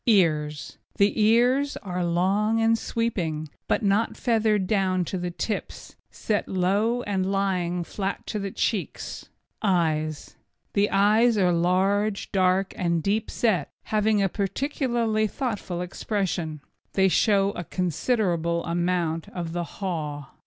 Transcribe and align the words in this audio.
EARS 0.07 0.79
The 0.95 1.21
ears 1.21 1.77
are 1.83 2.03
long 2.03 2.59
and 2.59 2.75
sweeping, 2.75 3.49
but 3.67 3.83
not 3.83 4.17
feathered 4.17 4.65
down 4.65 5.05
to 5.05 5.19
the 5.19 5.29
tips, 5.29 5.95
set 6.09 6.47
low 6.49 7.03
and 7.03 7.31
lying 7.31 7.83
flat 7.83 8.25
to 8.25 8.39
the 8.39 8.49
cheeks. 8.49 9.29
EYES 9.61 10.37
The 10.73 10.89
eyes 10.89 11.37
are 11.37 11.53
large, 11.53 12.31
dark 12.31 12.73
and 12.75 13.03
deeply 13.03 13.29
set, 13.31 13.69
having 13.93 14.23
a 14.23 14.27
peculiarly 14.29 15.27
thoughtful 15.27 15.81
expression. 15.81 16.61
They 16.93 17.07
show 17.07 17.51
a 17.51 17.63
considerable 17.63 18.65
amount 18.65 19.29
of 19.29 19.53
the 19.53 19.63
haw. 19.65 20.31